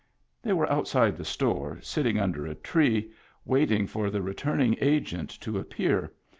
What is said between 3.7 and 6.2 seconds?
ing for the returning Agent to appear.